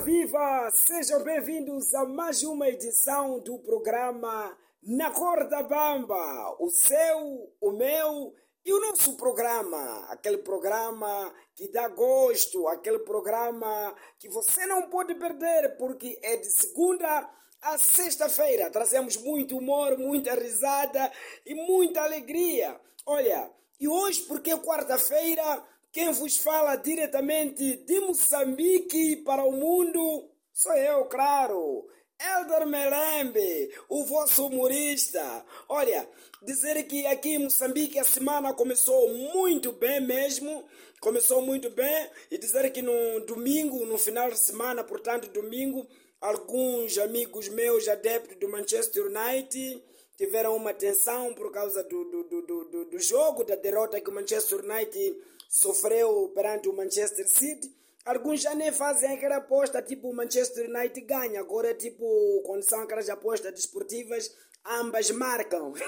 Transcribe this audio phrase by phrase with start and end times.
[0.00, 0.70] viva!
[0.72, 8.34] Sejam bem-vindos a mais uma edição do programa Na Corda Bamba, o seu, o meu
[8.64, 15.14] e o nosso programa, aquele programa que dá gosto, aquele programa que você não pode
[15.16, 17.30] perder, porque é de segunda
[17.60, 18.70] a sexta-feira.
[18.70, 21.12] Trazemos muito humor, muita risada
[21.44, 22.80] e muita alegria.
[23.04, 25.62] Olha, e hoje, porque é quarta-feira,
[25.92, 31.88] quem vos fala diretamente de Moçambique para o mundo sou eu, claro.
[32.20, 35.44] Elder Melembe, o vosso humorista.
[35.68, 36.06] Olha,
[36.42, 40.64] dizer que aqui em Moçambique a semana começou muito bem mesmo,
[41.00, 45.86] começou muito bem, e dizer que no domingo, no final de semana, portanto, domingo,
[46.20, 49.82] alguns amigos meus adeptos do Manchester United
[50.20, 54.12] tiveram uma tensão por causa do, do, do, do, do jogo, da derrota que o
[54.12, 57.74] Manchester United sofreu perante o Manchester City.
[58.04, 61.40] Alguns já nem fazem aquela aposta tipo o Manchester United ganha.
[61.40, 62.04] Agora é tipo,
[62.44, 64.30] quando são aquelas apostas desportivas,
[64.62, 65.72] ambas marcam.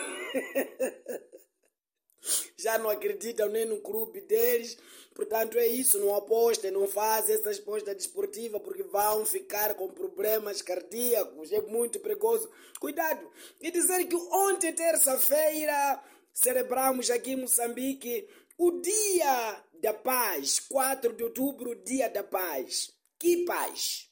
[2.56, 4.76] já não acreditam nem no clube deles.
[5.14, 5.98] Portanto, é isso.
[5.98, 11.52] Não apostem, não fazem essas apostas desportivas porque vão ficar com problemas cardíacos.
[11.52, 12.50] É muito perigoso.
[12.78, 13.30] Cuidado.
[13.60, 21.24] E dizer que ontem, terça-feira, celebramos aqui em Moçambique o Dia da Paz, 4 de
[21.24, 22.92] outubro, Dia da Paz.
[23.18, 24.08] Que paz?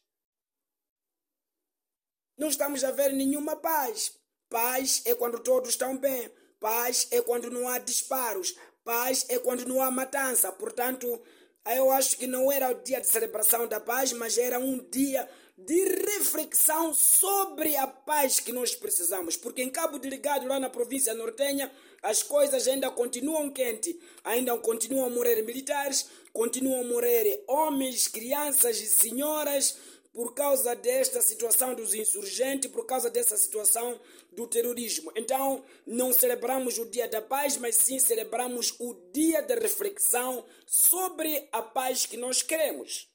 [2.36, 4.18] Não estamos a ver nenhuma paz.
[4.48, 6.30] Paz é quando todos estão bem.
[6.60, 8.54] Paz é quando não há disparos.
[8.84, 10.52] Paz é quando não há matança.
[10.52, 11.20] Portanto,
[11.66, 15.28] eu acho que não era o dia de celebração da paz, mas era um dia
[15.56, 19.36] de reflexão sobre a paz que nós precisamos.
[19.36, 21.70] Porque em Cabo Delegado, lá na província nortenha,
[22.02, 28.80] as coisas ainda continuam quentes, ainda continuam a morrer militares, continuam a morrer homens, crianças
[28.80, 29.76] e senhoras
[30.12, 34.00] por causa desta situação dos insurgentes, por causa dessa situação
[34.32, 35.12] do terrorismo.
[35.14, 41.48] Então, não celebramos o Dia da Paz, mas sim celebramos o dia de reflexão sobre
[41.52, 43.08] a paz que nós queremos.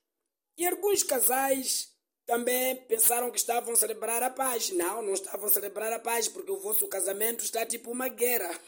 [0.58, 1.96] E alguns casais
[2.26, 4.70] também pensaram que estavam a celebrar a paz.
[4.72, 8.60] Não, não estavam a celebrar a paz, porque o vosso casamento está tipo uma guerra.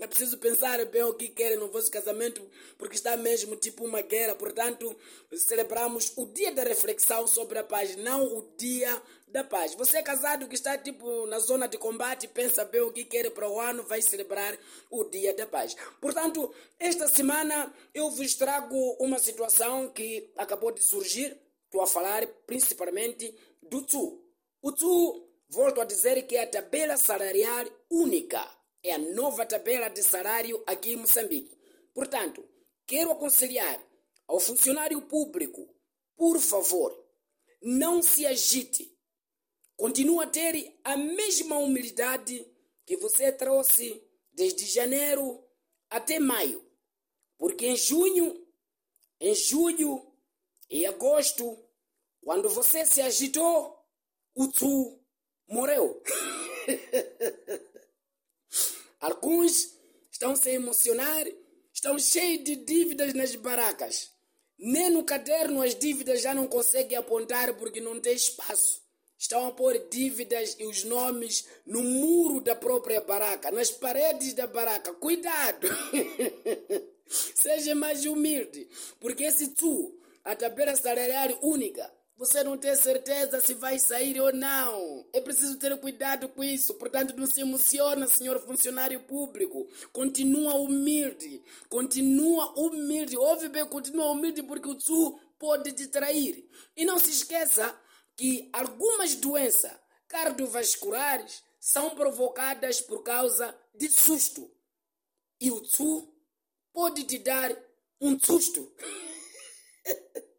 [0.00, 2.42] É preciso pensar bem o que querem no vosso casamento,
[2.78, 4.34] porque está mesmo tipo uma guerra.
[4.34, 4.96] Portanto,
[5.36, 8.90] celebramos o dia da reflexão sobre a paz, não o dia
[9.28, 9.74] da paz.
[9.74, 13.30] Você é casado que está tipo na zona de combate, pensa bem o que quer
[13.30, 14.58] para o ano, vai celebrar
[14.90, 15.76] o dia da paz.
[16.00, 21.38] Portanto, esta semana eu vos trago uma situação que acabou de surgir.
[21.66, 24.18] Estou a falar principalmente do TSU.
[24.62, 29.88] O TSU, volto a dizer que é a tabela salarial única é a nova tabela
[29.88, 31.56] de salário aqui em Moçambique.
[31.94, 32.46] Portanto,
[32.86, 33.80] quero aconselhar
[34.26, 35.68] ao funcionário público,
[36.16, 36.96] por favor,
[37.62, 38.96] não se agite.
[39.76, 42.46] Continue a ter a mesma humildade
[42.86, 44.02] que você trouxe
[44.32, 45.44] desde janeiro
[45.88, 46.64] até maio.
[47.36, 48.46] Porque em junho,
[49.18, 50.14] em julho
[50.68, 51.58] e agosto,
[52.22, 53.76] quando você se agitou,
[54.34, 55.00] o Tsu
[55.48, 56.02] morreu.
[59.00, 59.74] Alguns
[60.20, 61.24] estão se emocionar,
[61.72, 64.10] estão cheios de dívidas nas barracas.
[64.58, 68.82] Nem no caderno as dívidas já não conseguem apontar porque não tem espaço.
[69.16, 74.46] Estão a pôr dívidas e os nomes no muro da própria barraca, nas paredes da
[74.46, 74.92] barraca.
[74.92, 75.66] Cuidado!
[77.34, 78.68] Seja mais humilde,
[79.00, 84.30] porque esse tu, a tabela salarial única, você não tem certeza se vai sair ou
[84.30, 85.06] não.
[85.10, 86.74] É preciso ter cuidado com isso.
[86.74, 89.66] Portanto, não se emociona, senhor funcionário público.
[89.90, 91.42] Continua humilde.
[91.70, 93.16] Continua humilde.
[93.16, 96.46] Ouve bem, continua humilde porque o TSU pode te trair.
[96.76, 97.74] E não se esqueça
[98.14, 99.72] que algumas doenças
[100.06, 104.50] cardiovasculares são provocadas por causa de susto.
[105.40, 106.06] E o TSU
[106.70, 107.50] pode te dar
[107.98, 108.70] um susto.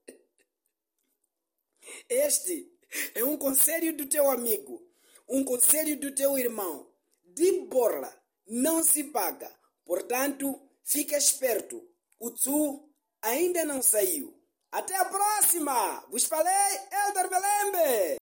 [2.14, 2.70] Este
[3.16, 4.86] é um conselho do teu amigo,
[5.30, 6.92] um conselho do teu irmão.
[7.24, 8.14] De borla
[8.46, 9.50] não se paga.
[9.86, 11.82] Portanto, fica esperto.
[12.20, 12.92] O Tsu
[13.22, 14.38] ainda não saiu.
[14.70, 16.06] Até a próxima!
[16.10, 18.18] Vos falei, Elder Belembe!